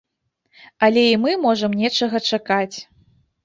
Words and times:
Але 0.87 1.03
і 1.11 1.19
мы 1.27 1.31
можам 1.45 1.77
нечага 1.85 2.25
чакаць. 2.33 2.77